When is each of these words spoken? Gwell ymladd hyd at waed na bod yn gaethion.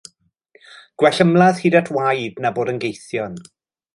Gwell 1.03 1.19
ymladd 1.25 1.61
hyd 1.65 1.77
at 1.81 1.93
waed 1.97 2.43
na 2.47 2.53
bod 2.57 2.75
yn 2.75 2.83
gaethion. 2.87 3.39